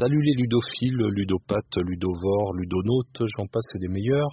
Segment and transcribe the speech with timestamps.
[0.00, 4.32] Salut les ludophiles, ludopathes, ludovores, ludonautes, j'en passe des meilleurs.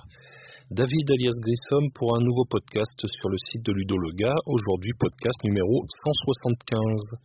[0.72, 5.84] David alias Grissom pour un nouveau podcast sur le site de Ludolega, aujourd'hui podcast numéro
[5.92, 7.20] 175.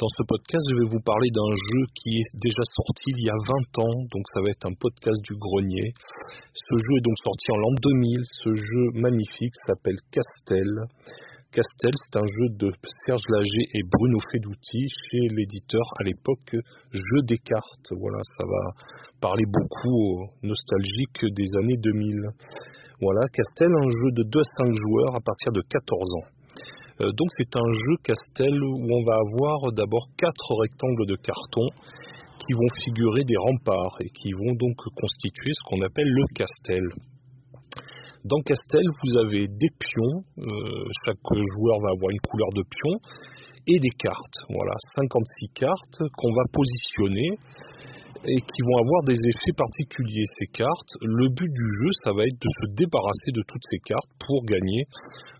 [0.00, 3.28] Dans ce podcast, je vais vous parler d'un jeu qui est déjà sorti il y
[3.28, 5.92] a 20 ans, donc ça va être un podcast du grenier.
[6.54, 10.72] Ce jeu est donc sorti en l'an 2000, ce jeu magnifique s'appelle Castel.
[11.50, 12.70] Castel, c'est un jeu de
[13.06, 16.52] Serge Lager et Bruno Fedouti chez l'éditeur à l'époque
[16.92, 17.88] Jeu des cartes.
[17.98, 18.76] Voilà, ça va
[19.18, 22.20] parler beaucoup aux nostalgiques des années 2000.
[23.00, 26.28] Voilà, Castel, un jeu de 2 à 5 joueurs à partir de 14 ans.
[27.00, 31.64] Euh, donc c'est un jeu Castel où on va avoir d'abord quatre rectangles de carton
[32.44, 36.84] qui vont figurer des remparts et qui vont donc constituer ce qu'on appelle le Castel.
[38.28, 42.94] Dans Castel, vous avez des pions, euh, chaque joueur va avoir une couleur de pion,
[43.68, 44.38] et des cartes.
[44.52, 47.40] Voilà, 56 cartes qu'on va positionner
[48.28, 50.92] et qui vont avoir des effets particuliers, ces cartes.
[51.00, 54.44] Le but du jeu, ça va être de se débarrasser de toutes ces cartes pour
[54.44, 54.84] gagner.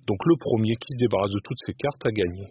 [0.06, 2.48] Donc le premier qui se débarrasse de toutes ces cartes a gagné.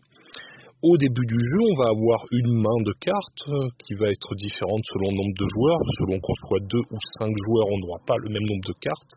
[0.84, 4.36] Au début du jeu, on va avoir une main de cartes euh, qui va être
[4.36, 5.82] différente selon le nombre de joueurs.
[5.98, 9.14] Selon qu'on soit deux ou cinq joueurs, on n'aura pas le même nombre de cartes.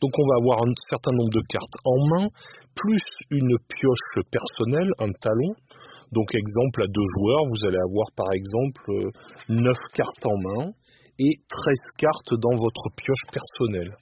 [0.00, 2.28] Donc on va avoir un certain nombre de cartes en main,
[2.76, 3.02] plus
[3.34, 5.58] une pioche personnelle, un talon.
[6.12, 9.10] Donc exemple à deux joueurs, vous allez avoir par exemple
[9.48, 10.70] 9 euh, cartes en main
[11.18, 13.96] et 13 cartes dans votre pioche personnelle.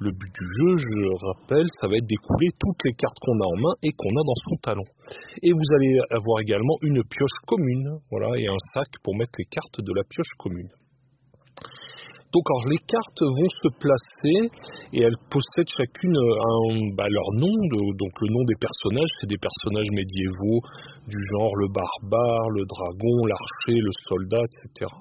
[0.00, 3.46] Le but du jeu, je rappelle, ça va être d'écouler toutes les cartes qu'on a
[3.50, 4.86] en main et qu'on a dans son talon.
[5.42, 9.50] Et vous allez avoir également une pioche commune, voilà, et un sac pour mettre les
[9.50, 10.70] cartes de la pioche commune.
[12.30, 14.38] Donc alors, les cartes vont se placer
[14.92, 17.50] et elles possèdent chacune un, bah, leur nom.
[17.96, 20.60] donc le nom des personnages, c'est des personnages médiévaux
[21.08, 24.92] du genre le barbare, le dragon, l'archer, le soldat, etc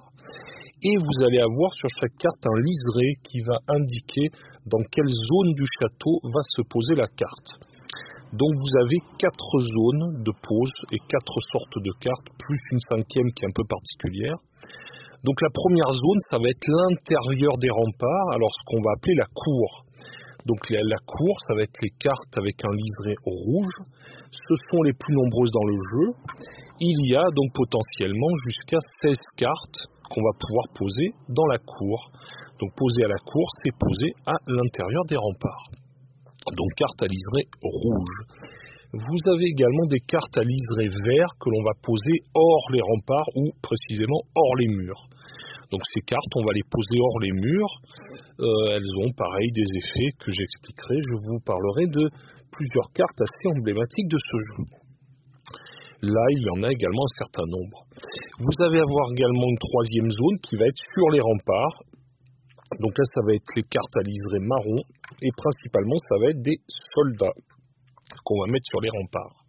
[0.83, 4.29] et vous allez avoir sur chaque carte un liseré qui va indiquer
[4.65, 7.49] dans quelle zone du château va se poser la carte.
[8.33, 13.31] Donc vous avez quatre zones de pose et quatre sortes de cartes, plus une cinquième
[13.31, 14.37] qui est un peu particulière.
[15.23, 19.15] Donc la première zone, ça va être l'intérieur des remparts, alors ce qu'on va appeler
[19.15, 19.85] la cour.
[20.45, 23.75] Donc la, cour, ça va être les cartes avec un liseré rouge.
[24.31, 26.07] Ce sont les plus nombreuses dans le jeu.
[26.79, 29.79] Il y a donc potentiellement jusqu'à 16 cartes
[30.09, 32.11] qu'on va pouvoir poser dans la cour.
[32.59, 35.69] Donc poser à la cour, c'est poser à l'intérieur des remparts.
[36.55, 38.17] Donc carte à liseré rouge.
[38.93, 43.27] Vous avez également des cartes à liseré vert que l'on va poser hors les remparts
[43.35, 45.07] ou précisément hors les murs.
[45.71, 47.73] Donc ces cartes, on va les poser hors les murs.
[48.39, 50.95] Euh, elles ont pareil des effets que j'expliquerai.
[51.01, 52.09] Je vous parlerai de
[52.51, 54.86] plusieurs cartes assez emblématiques de ce jeu.
[56.01, 57.89] Là, il y en a également un certain nombre.
[58.37, 61.81] Vous allez avoir également une troisième zone qui va être sur les remparts.
[62.79, 64.83] Donc là, ça va être les cartes à liseré marron
[65.21, 66.59] et principalement, ça va être des
[66.93, 67.33] soldats
[68.23, 69.41] qu'on va mettre sur les remparts.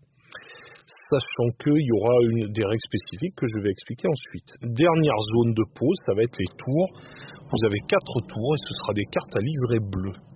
[1.10, 4.48] Sachant qu'il y aura une, des règles spécifiques que je vais expliquer ensuite.
[4.62, 6.88] Dernière zone de pause, ça va être les tours.
[7.44, 10.28] Vous avez quatre tours et ce sera des cartes à liseré bleu.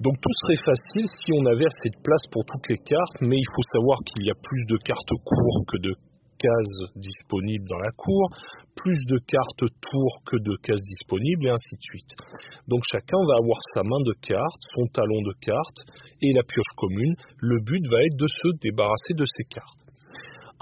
[0.00, 3.36] Donc tout serait facile si on avait assez de place pour toutes les cartes, mais
[3.36, 5.92] il faut savoir qu'il y a plus de cartes cours que de
[6.40, 8.32] cases disponibles dans la cour,
[8.72, 12.12] plus de cartes tours que de cases disponibles, et ainsi de suite.
[12.64, 15.84] Donc chacun va avoir sa main de cartes, son talon de cartes
[16.24, 17.14] et la pioche commune.
[17.36, 19.84] Le but va être de se débarrasser de ces cartes.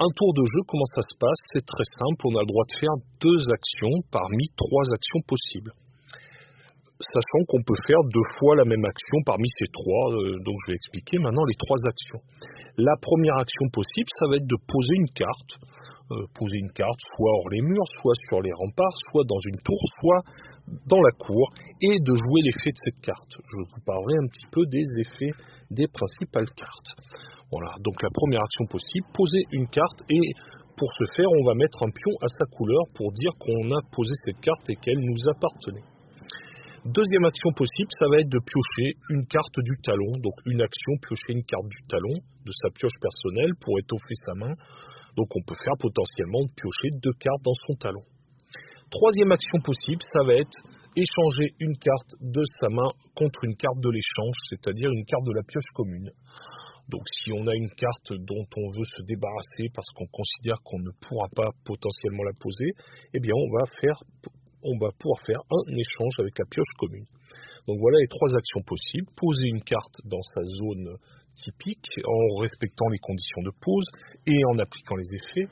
[0.03, 1.39] Un tour de jeu, comment ça se passe?
[1.55, 5.71] C'est très simple, on a le droit de faire deux actions parmi trois actions possibles
[6.99, 10.11] sachant qu'on peut faire deux fois la même action parmi ces trois.
[10.11, 12.19] Euh, donc je vais expliquer maintenant les trois actions.
[12.77, 15.51] La première action possible, ça va être de poser une carte.
[16.11, 19.61] Euh, poser une carte soit hors les murs, soit sur les remparts, soit dans une
[19.63, 20.21] tour, soit
[20.87, 23.37] dans la cour, et de jouer l'effet de cette carte.
[23.37, 25.33] Je vous parlerai un petit peu des effets
[25.69, 26.97] des principales cartes.
[27.51, 30.33] Voilà, donc la première action possible, poser une carte et
[30.77, 33.81] pour ce faire, on va mettre un pion à sa couleur pour dire qu'on a
[33.91, 35.85] posé cette carte et qu'elle nous appartenait.
[36.85, 40.15] Deuxième action possible, ça va être de piocher une carte du talon.
[40.23, 42.15] Donc une action, piocher une carte du talon
[42.45, 44.55] de sa pioche personnelle pour étoffer sa main.
[45.17, 48.05] Donc on peut faire potentiellement piocher deux cartes dans son talon.
[48.89, 50.55] Troisième action possible, ça va être
[50.95, 55.35] échanger une carte de sa main contre une carte de l'échange, c'est-à-dire une carte de
[55.35, 56.11] la pioche commune.
[56.89, 60.79] Donc si on a une carte dont on veut se débarrasser parce qu'on considère qu'on
[60.79, 62.71] ne pourra pas potentiellement la poser,
[63.13, 63.99] eh bien on va faire
[64.63, 67.05] on va pouvoir faire un échange avec la pioche commune.
[67.67, 69.07] Donc voilà les trois actions possibles.
[69.15, 70.97] Poser une carte dans sa zone
[71.35, 73.85] typique en respectant les conditions de pose
[74.25, 75.47] et en appliquant les effets.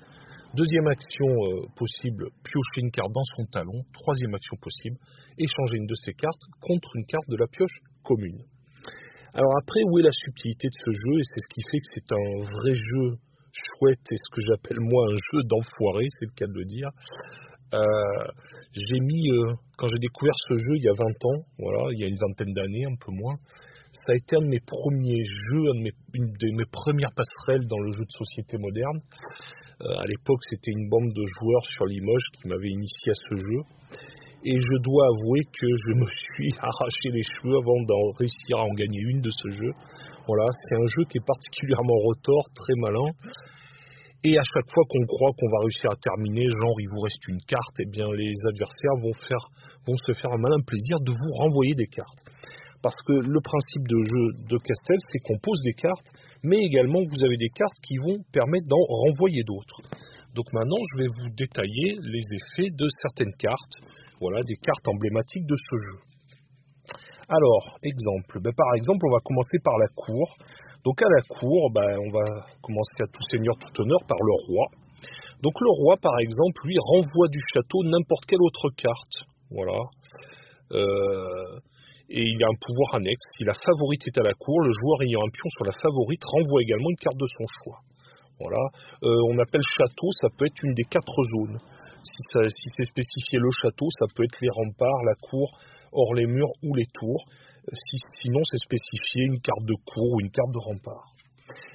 [0.56, 3.84] Deuxième action euh, possible, piocher une carte dans son talon.
[3.94, 4.98] Troisième action possible,
[5.38, 8.42] échanger une de ces cartes contre une carte de la pioche commune.
[9.34, 11.20] Alors après, où est la subtilité de ce jeu?
[11.20, 13.20] Et c'est ce qui fait que c'est un vrai jeu
[13.54, 16.90] chouette et ce que j'appelle moi un jeu d'enfoiré, c'est le cas de le dire.
[17.74, 17.80] Euh,
[18.72, 22.00] j'ai mis, euh, quand j'ai découvert ce jeu il y a 20 ans, voilà, il
[22.00, 23.36] y a une vingtaine d'années, un peu moins,
[24.06, 25.66] ça a été un de mes premiers jeux,
[26.14, 29.00] une de mes premières passerelles dans le jeu de société moderne.
[29.82, 33.36] Euh, à l'époque, c'était une bande de joueurs sur Limoges qui m'avait initié à ce
[33.36, 33.62] jeu.
[34.44, 38.64] Et je dois avouer que je me suis arraché les cheveux avant d'en réussir à
[38.64, 39.72] en gagner une de ce jeu.
[40.28, 43.10] Voilà, c'est un jeu qui est particulièrement retors, très malin.
[44.28, 47.24] Et à chaque fois qu'on croit qu'on va réussir à terminer, genre il vous reste
[47.32, 49.46] une carte, eh bien les adversaires vont, faire,
[49.88, 52.20] vont se faire un malin plaisir de vous renvoyer des cartes.
[52.84, 56.12] Parce que le principe de jeu de Castel, c'est qu'on pose des cartes,
[56.44, 59.80] mais également vous avez des cartes qui vont permettre d'en renvoyer d'autres.
[60.36, 63.80] Donc maintenant, je vais vous détailler les effets de certaines cartes.
[64.20, 66.00] Voilà, des cartes emblématiques de ce jeu.
[67.30, 68.40] Alors, exemple.
[68.44, 70.36] Ben, par exemple, on va commencer par la cour.
[70.84, 72.26] Donc à la cour, ben, on va
[72.62, 74.68] commencer à tout seigneur, tout honneur par le roi.
[75.44, 79.28] Donc le roi, par exemple, lui renvoie du château n'importe quelle autre carte.
[79.52, 79.78] Voilà.
[80.72, 81.60] Euh,
[82.10, 83.26] et il a un pouvoir annexe.
[83.36, 86.24] Si la favorite est à la cour, le joueur ayant un pion sur la favorite
[86.24, 87.80] renvoie également une carte de son choix.
[88.40, 88.64] Voilà.
[89.04, 91.60] Euh, on appelle château, ça peut être une des quatre zones.
[92.08, 95.60] Si, c'est spécifié le château, ça peut être les remparts, la cour,
[95.92, 97.26] hors les murs ou les tours.
[97.74, 101.14] Si, sinon, c'est spécifié une carte de cour ou une carte de rempart.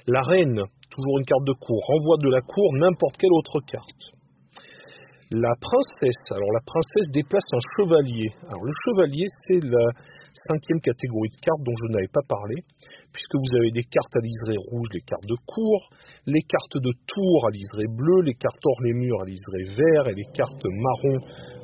[0.07, 0.59] La reine,
[0.89, 4.03] toujours une carte de cour, renvoie de la cour n'importe quelle autre carte.
[5.31, 8.29] La princesse, alors la princesse déplace un chevalier.
[8.47, 9.89] Alors le chevalier, c'est la,
[10.47, 12.55] cinquième catégorie de cartes dont je n'avais pas parlé,
[13.11, 15.89] puisque vous avez des cartes à liseré rouge, les cartes de cour,
[16.25, 20.07] les cartes de tour à liseré bleu, les cartes hors les murs à liseré vert
[20.09, 21.17] et les cartes marron,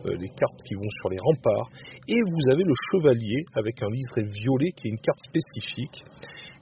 [0.05, 1.69] euh, les cartes qui vont sur les remparts.
[2.07, 6.03] Et vous avez le chevalier avec un liseré violet qui est une carte spécifique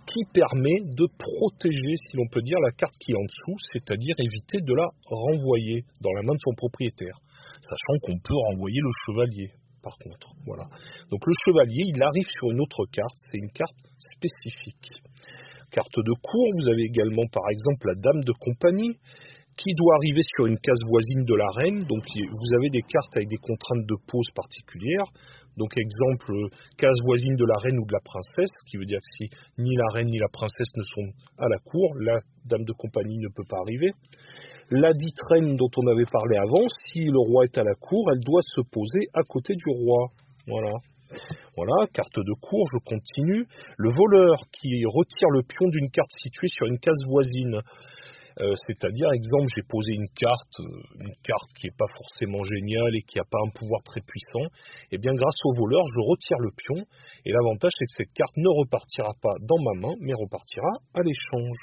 [0.08, 4.16] qui permet de protéger, si l'on peut dire, la carte qui est en dessous, c'est-à-dire
[4.18, 7.20] éviter de la renvoyer dans la main de son propriétaire,
[7.60, 9.52] sachant qu'on peut renvoyer le chevalier
[9.88, 10.28] par contre.
[10.46, 10.68] Voilà.
[11.12, 14.92] Donc le chevalier, il arrive sur une autre carte, c'est une carte spécifique.
[15.72, 19.00] Carte de cour, vous avez également par exemple la dame de compagnie
[19.56, 21.80] qui doit arriver sur une case voisine de la reine.
[21.88, 25.08] Donc vous avez des cartes avec des contraintes de pose particulières.
[25.58, 26.32] Donc exemple,
[26.78, 29.30] case voisine de la reine ou de la princesse, ce qui veut dire que si
[29.58, 33.18] ni la reine ni la princesse ne sont à la cour, la dame de compagnie
[33.18, 33.92] ne peut pas arriver.
[34.70, 38.06] La dite reine dont on avait parlé avant, si le roi est à la cour,
[38.12, 40.10] elle doit se poser à côté du roi.
[40.48, 40.74] Voilà.
[41.56, 43.48] Voilà, carte de cour, je continue.
[43.78, 47.62] Le voleur qui retire le pion d'une carte située sur une case voisine.
[48.40, 52.94] Euh, c'est-à-dire, exemple, j'ai posé une carte, euh, une carte qui n'est pas forcément géniale
[52.96, 54.46] et qui n'a pas un pouvoir très puissant.
[54.92, 56.86] Et eh bien, grâce au voleur, je retire le pion.
[57.26, 61.02] Et l'avantage, c'est que cette carte ne repartira pas dans ma main, mais repartira à
[61.02, 61.58] l'échange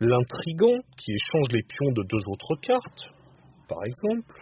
[0.00, 3.02] l'intrigant qui échange les pions de deux autres cartes,
[3.68, 4.34] par exemple,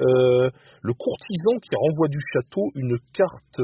[0.00, 0.50] euh,
[0.82, 3.60] le courtisan qui renvoie du château une carte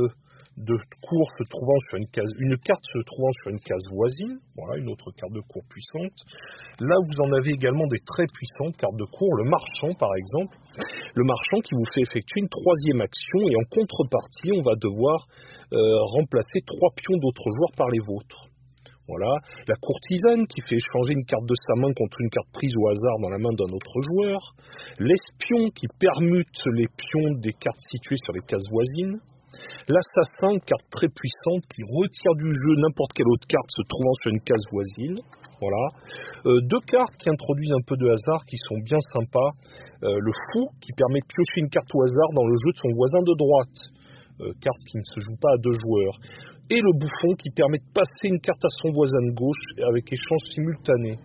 [0.61, 2.31] de se trouvant sur une case,
[2.65, 6.17] carte se trouvant sur une case voisine, voilà une autre carte de cour puissante.
[6.81, 10.57] Là, vous en avez également des très puissantes cartes de cour, le marchand par exemple,
[11.15, 15.27] le marchand qui vous fait effectuer une troisième action et en contrepartie, on va devoir
[15.73, 15.79] euh,
[16.13, 18.51] remplacer trois pions d'autres joueurs par les vôtres.
[19.11, 19.43] Voilà.
[19.67, 22.89] La courtisane qui fait échanger une carte de sa main contre une carte prise au
[22.89, 24.39] hasard dans la main d'un autre joueur.
[25.01, 29.19] L'espion qui permute les pions des cartes situées sur les cases voisines.
[29.89, 34.31] L'assassin, carte très puissante qui retire du jeu n'importe quelle autre carte se trouvant sur
[34.31, 35.17] une case voisine.
[35.61, 35.85] Voilà.
[36.47, 39.51] Euh, deux cartes qui introduisent un peu de hasard qui sont bien sympas.
[40.03, 42.81] Euh, le fou qui permet de piocher une carte au hasard dans le jeu de
[42.81, 43.79] son voisin de droite.
[44.41, 46.17] Euh, carte qui ne se joue pas à deux joueurs
[46.71, 50.07] et le bouffon qui permet de passer une carte à son voisin de gauche avec
[50.13, 51.19] échange simultané.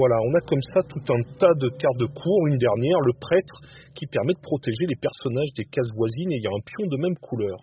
[0.00, 2.46] Voilà, on a comme ça tout un tas de cartes de cour.
[2.46, 3.60] Une dernière, le prêtre,
[3.94, 7.58] qui permet de protéger les personnages des cases voisines ayant un pion de même couleur.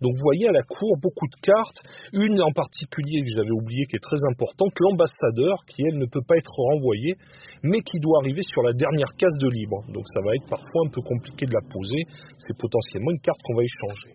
[0.00, 1.80] Donc vous voyez à la cour beaucoup de cartes,
[2.12, 6.24] une en particulier que j'avais oublié qui est très importante, l'ambassadeur qui elle ne peut
[6.26, 7.16] pas être renvoyée,
[7.62, 9.84] mais qui doit arriver sur la dernière case de libre.
[9.88, 12.04] Donc ça va être parfois un peu compliqué de la poser,
[12.38, 14.12] c'est potentiellement une carte qu'on va échanger.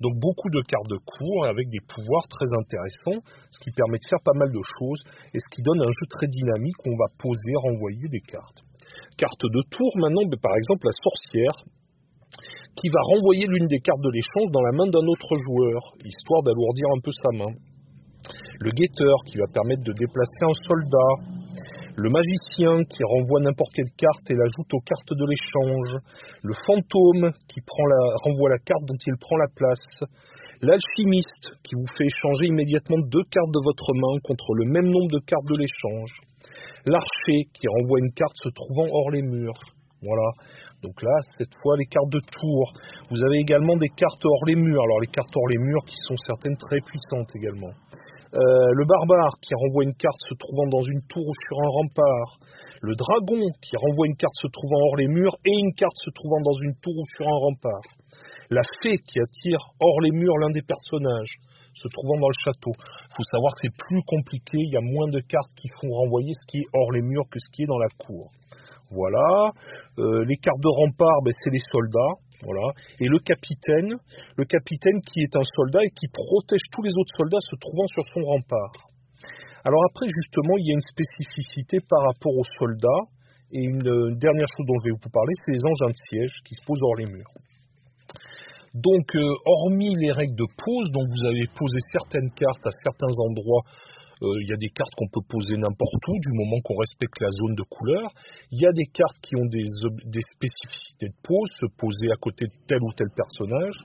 [0.00, 3.20] Donc beaucoup de cartes de cour avec des pouvoirs très intéressants,
[3.50, 5.02] ce qui permet de faire pas mal de choses
[5.34, 8.64] et ce qui donne un jeu très dynamique où on va poser, renvoyer des cartes.
[9.18, 11.52] Carte de tour maintenant, mais par exemple la sorcière,
[12.78, 16.42] qui va renvoyer l'une des cartes de l'échange dans la main d'un autre joueur, histoire
[16.46, 17.52] d'alourdir un peu sa main.
[18.62, 21.12] Le guetteur qui va permettre de déplacer un soldat.
[21.98, 25.90] Le magicien qui renvoie n'importe quelle carte et l'ajoute aux cartes de l'échange.
[26.42, 30.06] Le fantôme qui renvoie la carte dont il prend la place.
[30.62, 35.10] L'alchimiste qui vous fait échanger immédiatement deux cartes de votre main contre le même nombre
[35.10, 36.14] de cartes de l'échange.
[36.86, 39.77] L'archer qui renvoie une carte se trouvant hors les murs.
[40.02, 40.28] Voilà.
[40.82, 42.72] Donc là, cette fois, les cartes de tour.
[43.10, 44.82] Vous avez également des cartes hors les murs.
[44.82, 47.72] Alors les cartes hors les murs qui sont certaines très puissantes également.
[48.34, 51.70] Euh, le barbare qui renvoie une carte se trouvant dans une tour ou sur un
[51.80, 52.38] rempart.
[52.82, 56.10] Le dragon qui renvoie une carte se trouvant hors les murs et une carte se
[56.10, 57.88] trouvant dans une tour ou sur un rempart.
[58.50, 61.40] La fée qui attire hors les murs l'un des personnages
[61.72, 62.72] se trouvant dans le château.
[62.76, 65.88] Il faut savoir que c'est plus compliqué, il y a moins de cartes qui font
[65.88, 68.30] renvoyer ce qui est hors les murs que ce qui est dans la cour.
[68.90, 69.52] Voilà.
[69.98, 72.14] Euh, les cartes de rempart, ben, c'est les soldats.
[72.42, 72.72] Voilà.
[73.00, 73.98] Et le capitaine,
[74.36, 77.86] le capitaine qui est un soldat et qui protège tous les autres soldats se trouvant
[77.86, 78.88] sur son rempart.
[79.64, 83.04] Alors après, justement, il y a une spécificité par rapport aux soldats.
[83.50, 86.54] Et une, dernière chose dont je vais vous parler, c'est les engins de siège qui
[86.54, 87.32] se posent hors les murs.
[88.74, 93.12] Donc, euh, hormis les règles de pose, dont vous avez posé certaines cartes à certains
[93.18, 93.64] endroits
[94.20, 97.30] il y a des cartes qu'on peut poser n'importe où, du moment qu'on respecte la
[97.30, 98.10] zone de couleur.
[98.50, 99.64] Il y a des cartes qui ont des,
[100.34, 103.78] spécificités de pose, se poser à côté de tel ou tel personnage.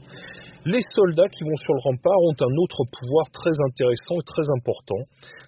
[0.66, 4.48] Les soldats qui vont sur le rempart ont un autre pouvoir très intéressant et très
[4.58, 5.02] important.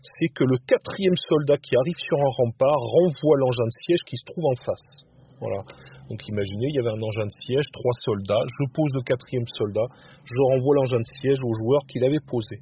[0.03, 4.17] C'est que le quatrième soldat qui arrive sur un rempart renvoie l'engin de siège qui
[4.17, 5.07] se trouve en face.
[5.39, 5.63] Voilà.
[6.09, 9.47] Donc imaginez, il y avait un engin de siège, trois soldats, je pose le quatrième
[9.47, 9.87] soldat,
[10.23, 12.61] je renvoie l'engin de siège au joueur qui l'avait posé.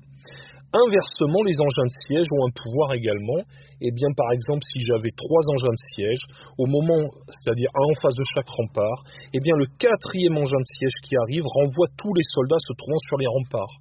[0.73, 3.45] Inversement, les engins de siège ont un pouvoir également.
[3.77, 6.23] Et eh bien, par exemple, si j'avais trois engins de siège,
[6.57, 10.71] au moment, c'est-à-dire un en face de chaque rempart, eh bien, le quatrième engin de
[10.79, 13.75] siège qui arrive renvoie tous les soldats se trouvant sur les remparts,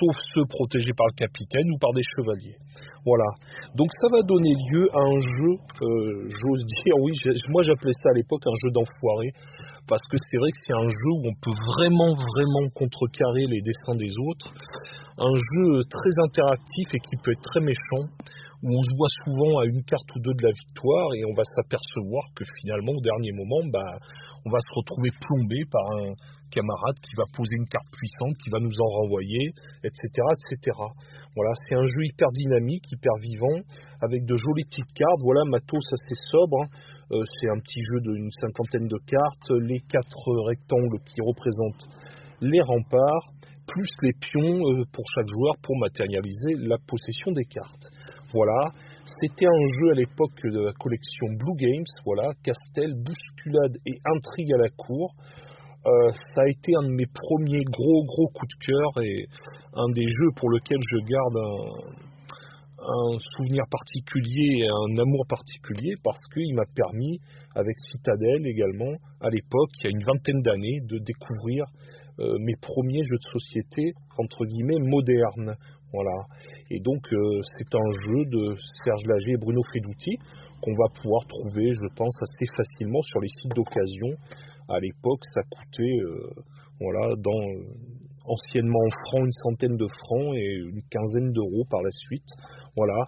[0.00, 2.58] sauf ceux protégés par le capitaine ou par des chevaliers.
[3.06, 3.30] Voilà.
[3.78, 7.14] Donc, ça va donner lieu à un jeu, euh, j'ose dire, oui,
[7.54, 9.30] moi j'appelais ça à l'époque un jeu d'enfoiré,
[9.86, 13.62] parce que c'est vrai que c'est un jeu où on peut vraiment, vraiment contrecarrer les
[13.62, 14.50] dessins des autres
[15.18, 18.04] un jeu très interactif et qui peut être très méchant,
[18.62, 21.34] où on se voit souvent à une carte ou deux de la victoire et on
[21.34, 24.00] va s'apercevoir que finalement au dernier moment, bah,
[24.44, 26.14] on va se retrouver plombé par un
[26.50, 29.52] camarade qui va poser une carte puissante, qui va nous en renvoyer,
[29.84, 30.08] etc.
[30.08, 30.72] etc.
[31.34, 33.60] Voilà, c'est un jeu hyper dynamique, hyper vivant,
[34.00, 35.20] avec de jolies petites cartes.
[35.20, 36.62] Voilà, matos assez sobre.
[36.62, 36.68] Hein.
[37.12, 41.86] Euh, c'est un petit jeu d'une cinquantaine de cartes, les quatre rectangles qui représentent
[42.40, 43.32] les remparts,
[43.66, 47.90] plus les pions euh, pour chaque joueur pour matérialiser la possession des cartes.
[48.32, 48.70] Voilà,
[49.04, 54.52] c'était un jeu à l'époque de la collection Blue Games, voilà, Castel, Bousculade et Intrigue
[54.54, 55.14] à la cour.
[55.86, 59.26] Euh, ça a été un de mes premiers gros gros coups de cœur et
[59.74, 62.05] un des jeux pour lequel je garde un,
[63.36, 67.20] souvenir particulier et un amour particulier parce qu'il m'a permis,
[67.54, 71.64] avec Citadel également, à l'époque, il y a une vingtaine d'années, de découvrir
[72.18, 75.56] euh, mes premiers jeux de société entre guillemets modernes.
[75.92, 76.26] Voilà.
[76.70, 80.18] Et donc euh, c'est un jeu de Serge Lager et Bruno Fedouti
[80.62, 84.16] qu'on va pouvoir trouver, je pense, assez facilement sur les sites d'occasion.
[84.68, 86.30] À l'époque, ça coûtait, euh,
[86.80, 87.40] voilà, dans
[88.28, 92.28] anciennement en francs, une centaine de francs et une quinzaine d'euros par la suite.
[92.76, 92.98] Voilà.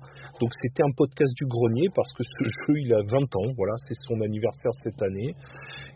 [0.40, 3.52] Donc c'était un podcast du grenier parce que ce jeu il a 20 ans.
[3.56, 5.34] Voilà, c'est son anniversaire cette année.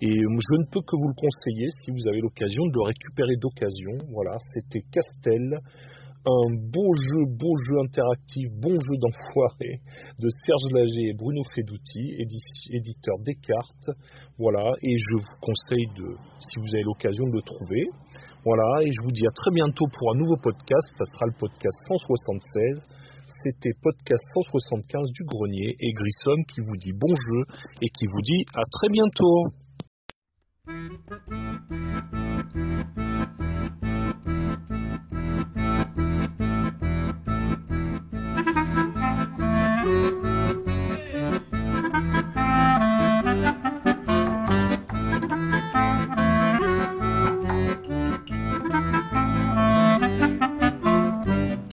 [0.02, 3.37] Et je ne peux que vous le conseiller si vous avez l'occasion de le récupérer
[3.37, 3.97] d'occasion.
[4.12, 5.59] Voilà, c'était Castel.
[6.25, 9.81] Un beau jeu, beau jeu interactif, bon jeu d'enfoiré
[10.21, 12.14] de Serge Lager et Bruno Fedouti,
[12.71, 13.91] éditeur Descartes.
[14.38, 17.88] Voilà, et je vous conseille de, si vous avez l'occasion de le trouver,
[18.44, 20.88] voilà, et je vous dis à très bientôt pour un nouveau podcast.
[20.99, 22.80] Ça sera le podcast 176.
[23.44, 27.44] C'était podcast 175 du grenier et Grissom qui vous dit bon jeu
[27.80, 29.46] et qui vous dit à très bientôt.